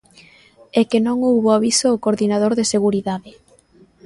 [0.79, 3.31] E que non houbo aviso ao coordinador de seguridade.